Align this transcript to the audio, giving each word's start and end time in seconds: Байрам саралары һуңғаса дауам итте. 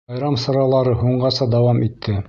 Байрам 0.11 0.37
саралары 0.45 0.95
һуңғаса 1.03 1.49
дауам 1.57 1.87
итте. 1.91 2.19